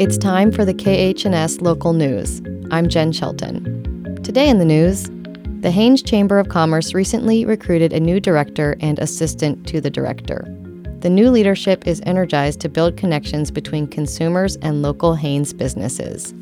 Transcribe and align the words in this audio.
It's 0.00 0.16
time 0.16 0.50
for 0.50 0.64
the 0.64 0.72
KHNS 0.72 1.60
local 1.60 1.92
news. 1.92 2.40
I'm 2.70 2.88
Jen 2.88 3.12
Shelton. 3.12 4.18
Today 4.22 4.48
in 4.48 4.56
the 4.56 4.64
news, 4.64 5.10
the 5.60 5.70
Haines 5.70 6.02
Chamber 6.02 6.38
of 6.38 6.48
Commerce 6.48 6.94
recently 6.94 7.44
recruited 7.44 7.92
a 7.92 8.00
new 8.00 8.18
director 8.18 8.76
and 8.80 8.98
assistant 8.98 9.68
to 9.68 9.78
the 9.78 9.90
director. 9.90 10.46
The 11.00 11.10
new 11.10 11.28
leadership 11.30 11.86
is 11.86 12.00
energized 12.06 12.60
to 12.60 12.70
build 12.70 12.96
connections 12.96 13.50
between 13.50 13.86
consumers 13.88 14.56
and 14.62 14.80
local 14.80 15.16
Haines 15.16 15.52
businesses. 15.52 16.32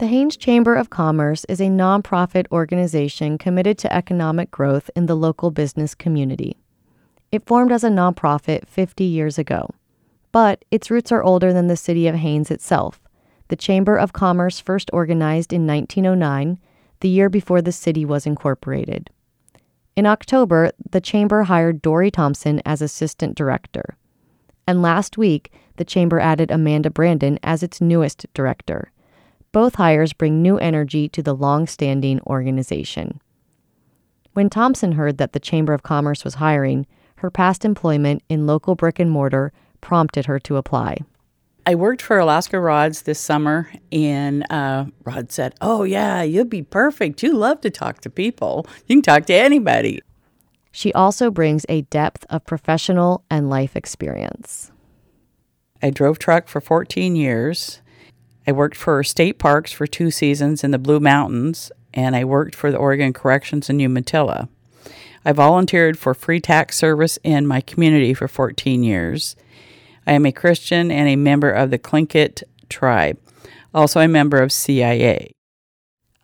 The 0.00 0.08
Haines 0.08 0.36
Chamber 0.36 0.74
of 0.74 0.90
Commerce 0.90 1.44
is 1.44 1.60
a 1.60 1.66
nonprofit 1.66 2.48
organization 2.50 3.38
committed 3.38 3.78
to 3.78 3.92
economic 3.94 4.50
growth 4.50 4.90
in 4.96 5.06
the 5.06 5.14
local 5.14 5.52
business 5.52 5.94
community. 5.94 6.56
It 7.30 7.46
formed 7.46 7.70
as 7.70 7.84
a 7.84 7.90
nonprofit 7.90 8.66
50 8.66 9.04
years 9.04 9.38
ago 9.38 9.70
but 10.38 10.64
its 10.70 10.88
roots 10.88 11.10
are 11.10 11.24
older 11.24 11.52
than 11.52 11.66
the 11.66 11.76
city 11.76 12.06
of 12.06 12.14
Haines 12.14 12.48
itself. 12.48 13.00
The 13.48 13.56
Chamber 13.56 13.96
of 13.96 14.12
Commerce 14.12 14.60
first 14.60 14.88
organized 14.92 15.52
in 15.52 15.66
1909, 15.66 16.60
the 17.00 17.08
year 17.08 17.28
before 17.28 17.60
the 17.60 17.72
city 17.72 18.04
was 18.04 18.24
incorporated. 18.24 19.10
In 19.96 20.06
October, 20.06 20.70
the 20.88 21.00
Chamber 21.00 21.42
hired 21.42 21.82
Dory 21.82 22.12
Thompson 22.12 22.62
as 22.64 22.80
assistant 22.80 23.34
director. 23.34 23.96
And 24.64 24.80
last 24.80 25.18
week, 25.18 25.52
the 25.74 25.84
Chamber 25.84 26.20
added 26.20 26.52
Amanda 26.52 26.88
Brandon 26.88 27.40
as 27.42 27.64
its 27.64 27.80
newest 27.80 28.24
director. 28.32 28.92
Both 29.50 29.74
hires 29.74 30.12
bring 30.12 30.40
new 30.40 30.56
energy 30.58 31.08
to 31.08 31.20
the 31.20 31.34
long 31.34 31.66
standing 31.66 32.20
organization. 32.28 33.20
When 34.34 34.48
Thompson 34.48 34.92
heard 34.92 35.18
that 35.18 35.32
the 35.32 35.40
Chamber 35.40 35.72
of 35.72 35.82
Commerce 35.82 36.22
was 36.22 36.34
hiring, 36.34 36.86
her 37.16 37.28
past 37.28 37.64
employment 37.64 38.22
in 38.28 38.46
local 38.46 38.76
brick 38.76 39.00
and 39.00 39.10
mortar 39.10 39.52
prompted 39.80 40.26
her 40.26 40.38
to 40.40 40.56
apply. 40.56 40.98
I 41.66 41.74
worked 41.74 42.00
for 42.00 42.18
Alaska 42.18 42.58
Rods 42.58 43.02
this 43.02 43.20
summer, 43.20 43.70
and 43.92 44.50
uh, 44.50 44.86
Rod 45.04 45.30
said, 45.30 45.54
Oh, 45.60 45.82
yeah, 45.82 46.22
you'd 46.22 46.48
be 46.48 46.62
perfect. 46.62 47.22
You 47.22 47.34
love 47.34 47.60
to 47.60 47.70
talk 47.70 48.00
to 48.00 48.10
people. 48.10 48.66
You 48.86 48.96
can 48.96 49.02
talk 49.02 49.26
to 49.26 49.34
anybody. 49.34 50.00
She 50.72 50.92
also 50.94 51.30
brings 51.30 51.66
a 51.68 51.82
depth 51.82 52.24
of 52.30 52.46
professional 52.46 53.24
and 53.30 53.50
life 53.50 53.76
experience. 53.76 54.72
I 55.82 55.90
drove 55.90 56.18
truck 56.18 56.48
for 56.48 56.60
14 56.60 57.16
years. 57.16 57.80
I 58.46 58.52
worked 58.52 58.76
for 58.76 59.04
state 59.04 59.38
parks 59.38 59.70
for 59.70 59.86
two 59.86 60.10
seasons 60.10 60.64
in 60.64 60.70
the 60.70 60.78
Blue 60.78 61.00
Mountains, 61.00 61.70
and 61.92 62.16
I 62.16 62.24
worked 62.24 62.54
for 62.54 62.70
the 62.70 62.78
Oregon 62.78 63.12
Corrections 63.12 63.68
in 63.68 63.78
Umatilla. 63.78 64.48
I 65.24 65.32
volunteered 65.32 65.98
for 65.98 66.14
free 66.14 66.40
tax 66.40 66.78
service 66.78 67.18
in 67.22 67.46
my 67.46 67.60
community 67.60 68.14
for 68.14 68.26
14 68.26 68.82
years. 68.82 69.36
I 70.08 70.12
am 70.12 70.24
a 70.24 70.32
Christian 70.32 70.90
and 70.90 71.06
a 71.06 71.16
member 71.16 71.50
of 71.50 71.70
the 71.70 71.78
Tlingit 71.78 72.42
tribe, 72.70 73.18
also 73.74 74.00
a 74.00 74.08
member 74.08 74.38
of 74.42 74.50
CIA. 74.50 75.32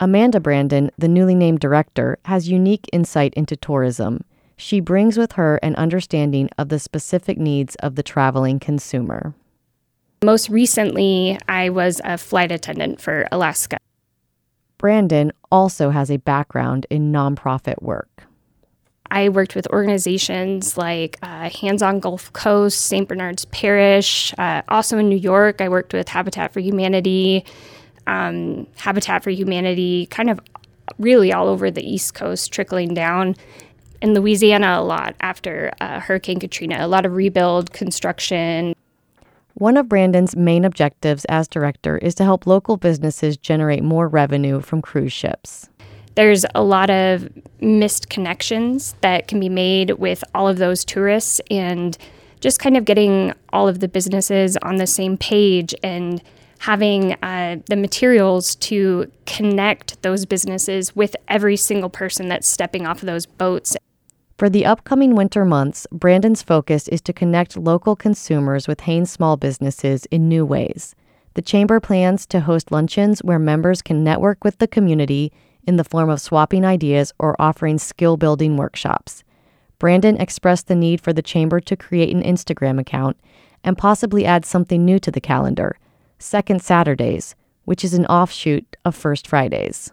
Amanda 0.01 0.41
Brandon, 0.41 0.91
the 0.97 1.07
newly 1.07 1.35
named 1.35 1.61
director, 1.61 2.19
has 2.25 2.49
unique 2.49 2.87
insight 2.95 3.35
into 3.35 3.57
tourism. 3.57 4.25
She 4.57 4.81
brings 4.81 5.19
with 5.19 5.33
her 5.33 5.57
an 5.57 5.75
understanding 5.77 6.49
of 6.57 6.71
the 6.71 6.79
specific 6.79 7.37
needs 7.37 7.75
of 7.77 7.97
the 7.97 8.03
traveling 8.03 8.59
consumer. 8.59 9.35
Most 10.25 10.49
recently, 10.49 11.39
I 11.47 11.69
was 11.69 12.01
a 12.05 12.17
flight 12.17 12.51
attendant 12.51 13.03
for 13.03 13.29
Alaska. 13.31 13.77
Brandon 14.79 15.31
also 15.53 15.91
has 15.91 16.11
a 16.11 16.17
background 16.17 16.87
in 16.89 17.13
nonprofit 17.13 17.83
work. 17.83 18.25
I 19.11 19.29
worked 19.29 19.55
with 19.55 19.67
organizations 19.69 20.77
like 20.79 21.19
uh, 21.23 21.51
Hands 21.51 21.81
on 21.83 22.01
Gulf 22.01 22.33
Coast, 22.33 22.81
St. 22.81 23.07
Bernard's 23.07 23.45
Parish. 23.47 24.33
Uh, 24.39 24.63
also 24.69 24.99
in 24.99 25.09
New 25.09 25.17
York, 25.17 25.61
I 25.61 25.69
worked 25.69 25.93
with 25.93 26.09
Habitat 26.09 26.53
for 26.53 26.61
Humanity, 26.61 27.45
um, 28.07 28.67
Habitat 28.77 29.23
for 29.23 29.31
Humanity, 29.31 30.07
kind 30.07 30.31
of 30.31 30.41
really 30.99 31.33
all 31.33 31.49
over 31.49 31.71
the 31.71 31.83
East 31.83 32.15
Coast, 32.15 32.53
trickling 32.53 32.95
down. 32.95 33.37
In 34.01 34.15
Louisiana, 34.15 34.79
a 34.81 34.85
lot 34.85 35.15
after 35.21 35.73
uh, 35.81 36.01
Hurricane 36.01 36.41
Katrina, 36.41 36.85
a 36.85 36.89
lot 36.89 37.07
of 37.07 37.13
rebuild, 37.13 37.73
construction. 37.73 38.75
One 39.55 39.77
of 39.77 39.89
Brandon's 39.89 40.35
main 40.35 40.65
objectives 40.65 41.25
as 41.27 41.47
director 41.47 41.99
is 41.99 42.15
to 42.17 42.25
help 42.25 42.47
local 42.47 42.77
businesses 42.77 43.37
generate 43.37 43.83
more 43.83 44.09
revenue 44.09 44.61
from 44.61 44.83
cruise 44.83 45.13
ships 45.13 45.71
there's 46.15 46.45
a 46.55 46.63
lot 46.63 46.91
of 46.91 47.29
missed 47.61 48.09
connections 48.09 48.95
that 49.01 49.29
can 49.29 49.41
be 49.41 49.49
made 49.49 49.93
with 49.93 50.23
all 50.35 50.49
of 50.49 50.59
those 50.59 50.85
tourists 50.85 51.41
and 51.51 51.97
just 52.41 52.61
kind 52.61 52.77
of 52.77 52.85
getting 52.85 53.33
all 53.53 53.67
of 53.67 53.81
the 53.81 53.89
businesses 53.89 54.57
on 54.59 54.77
the 54.77 54.87
same 54.87 55.17
page 55.17 55.75
and 55.83 56.23
having 56.59 57.13
uh, 57.23 57.57
the 57.67 57.77
materials 57.77 58.55
to 58.55 59.11
connect 59.27 60.01
those 60.03 60.25
businesses 60.25 60.95
with 60.95 61.17
every 61.29 61.57
single 61.57 61.91
person 61.91 62.29
that's 62.29 62.49
stepping 62.49 62.87
off 62.87 63.03
of 63.03 63.07
those 63.07 63.27
boats. 63.27 63.77
For 64.39 64.51
the 64.51 64.67
upcoming 64.67 65.15
winter 65.15 65.45
months, 65.45 65.87
Brandon's 65.93 66.43
focus 66.43 66.89
is 66.89 67.01
to 67.03 67.13
connect 67.13 67.57
local 67.57 67.95
consumers 67.95 68.67
with 68.67 68.81
Haines 68.81 69.11
small 69.11 69.37
businesses 69.37 70.07
in 70.07 70.29
new 70.29 70.45
ways. 70.45 70.95
The 71.35 71.43
Chamber 71.43 71.81
plans 71.81 72.27
to 72.27 72.41
host 72.41 72.73
luncheons 72.73 73.21
where 73.21 73.39
members 73.39 73.83
can 73.83 74.05
network 74.05 74.43
with 74.45 74.59
the 74.59 74.69
community 74.69 75.33
in 75.67 75.77
the 75.77 75.85
form 75.85 76.11
of 76.11 76.21
swapping 76.21 76.65
ideas 76.65 77.13
or 77.19 77.41
offering 77.41 77.79
skill 77.79 78.17
building 78.17 78.57
workshops. 78.57 79.25
Brandon 79.79 80.17
expressed 80.17 80.67
the 80.67 80.75
need 80.75 81.01
for 81.01 81.13
the 81.13 81.23
Chamber 81.23 81.61
to 81.61 81.77
create 81.77 82.15
an 82.15 82.23
Instagram 82.23 82.81
account 82.81 83.19
and 83.63 83.79
possibly 83.79 84.25
add 84.25 84.45
something 84.45 84.85
new 84.85 84.99
to 84.99 85.11
the 85.11 85.21
calendar 85.21 85.77
Second 86.19 86.63
Saturdays, 86.63 87.35
which 87.65 87.85
is 87.85 87.95
an 87.95 88.07
offshoot 88.07 88.77
of 88.85 88.95
First 88.95 89.27
Fridays. 89.27 89.93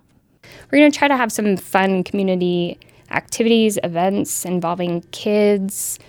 We're 0.72 0.80
going 0.80 0.92
to 0.92 0.98
try 0.98 1.08
to 1.08 1.18
have 1.18 1.32
some 1.32 1.58
fun 1.58 2.04
community 2.04 2.80
activities, 3.10 3.78
events 3.84 4.46
involving 4.46 5.02
kids. 5.12 6.00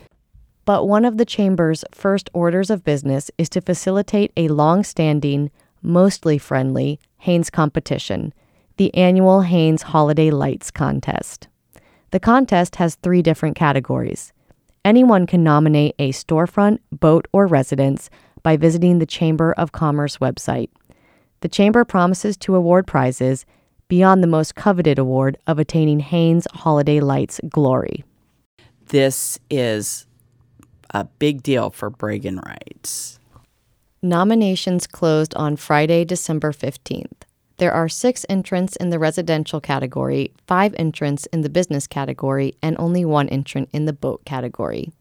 But 0.65 0.87
one 0.87 1.05
of 1.05 1.17
the 1.17 1.25
Chamber's 1.25 1.85
first 1.93 2.31
orders 2.33 2.71
of 2.71 2.85
business 2.85 3.31
is 3.37 3.49
to 3.51 3.61
facilitate 3.61 4.33
a 4.37 4.49
long 4.49 4.85
standing, 4.85 5.51
mostly 5.83 6.39
friendly 6.39 7.01
Haines 7.19 7.51
competition 7.51 8.33
the 8.77 8.95
annual 8.95 9.43
Haines 9.43 9.83
Holiday 9.83 10.31
Lights 10.31 10.71
Contest. 10.71 11.49
The 12.11 12.21
contest 12.21 12.77
has 12.77 12.97
three 12.97 13.23
different 13.23 13.57
categories. 13.57 14.33
Anyone 14.85 15.27
can 15.27 15.45
nominate 15.45 15.95
a 15.99 16.11
storefront, 16.11 16.79
boat, 16.91 17.29
or 17.33 17.47
residence 17.47 18.11
by 18.43 18.57
visiting 18.57 18.99
the 18.99 19.07
Chamber 19.07 19.53
of 19.53 19.73
Commerce 19.73 20.19
website. 20.19 20.71
The 21.41 21.49
Chamber 21.49 21.85
promises 21.85 22.37
to 22.39 22.55
award 22.55 22.87
prizes 22.87 23.47
beyond 23.89 24.23
the 24.23 24.29
most 24.29 24.55
coveted 24.55 24.99
award 24.99 25.37
of 25.47 25.59
attaining 25.59 26.01
Haines 26.01 26.47
Holiday 26.53 27.01
Lights 27.01 27.41
glory. 27.49 28.05
This 28.87 29.39
is 29.51 30.07
a 30.91 31.05
big 31.05 31.43
deal 31.43 31.71
for 31.71 31.91
bragging 31.91 32.39
rights. 32.39 33.19
Nominations 34.03 34.87
closed 34.87 35.35
on 35.37 35.57
Friday, 35.57 36.05
December 36.05 36.53
15th. 36.53 37.23
There 37.59 37.73
are 37.73 37.89
six 37.89 38.25
entrants 38.29 38.77
in 38.77 38.91
the 38.91 38.99
residential 38.99 39.61
category, 39.61 40.33
five 40.47 40.75
entrants 40.79 41.27
in 41.27 41.43
the 41.43 41.51
business 41.51 41.87
category, 41.87 42.55
and 42.63 42.77
only 42.79 43.05
one 43.05 43.29
entrant 43.29 43.69
in 43.73 43.85
the 43.85 43.93
boat 43.93 44.25
category. 44.25 44.93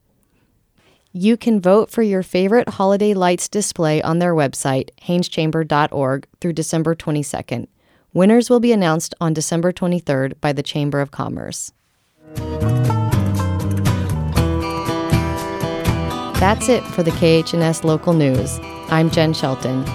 You 1.13 1.35
can 1.35 1.59
vote 1.59 1.91
for 1.91 2.03
your 2.03 2.23
favorite 2.23 2.69
holiday 2.69 3.13
lights 3.13 3.49
display 3.49 4.01
on 4.01 4.19
their 4.19 4.33
website, 4.33 4.91
haineschamber.org, 5.01 6.27
through 6.39 6.53
December 6.53 6.95
22nd. 6.95 7.67
Winners 8.13 8.49
will 8.49 8.59
be 8.59 8.71
announced 8.71 9.13
on 9.19 9.33
December 9.33 9.71
23rd 9.71 10.39
by 10.39 10.53
the 10.53 10.63
Chamber 10.63 11.01
of 11.01 11.11
Commerce. 11.11 11.73
That's 16.39 16.69
it 16.69 16.83
for 16.83 17.03
the 17.03 17.11
KHNS 17.11 17.83
local 17.83 18.13
news. 18.13 18.59
I'm 18.89 19.11
Jen 19.11 19.33
Shelton. 19.33 19.85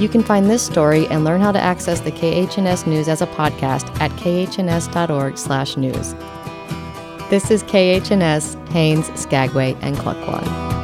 You 0.00 0.08
can 0.08 0.22
find 0.22 0.48
this 0.48 0.64
story 0.64 1.06
and 1.08 1.24
learn 1.24 1.42
how 1.42 1.52
to 1.52 1.60
access 1.60 2.00
the 2.00 2.10
KHNS 2.10 2.86
news 2.86 3.06
as 3.06 3.20
a 3.20 3.26
podcast 3.26 3.94
at 4.00 4.10
khns.org/news. 4.12 6.14
This 7.28 7.50
is 7.50 7.62
KHNS, 7.64 8.68
Haines, 8.70 9.20
Skagway, 9.20 9.76
and 9.82 9.98
Klukwan. 9.98 10.79